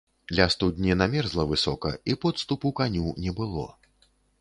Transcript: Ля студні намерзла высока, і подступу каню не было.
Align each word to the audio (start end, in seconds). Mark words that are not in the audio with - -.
Ля 0.37 0.45
студні 0.53 0.95
намерзла 1.01 1.45
высока, 1.53 1.93
і 2.13 2.19
подступу 2.25 2.67
каню 2.83 3.07
не 3.27 3.39
было. 3.43 3.73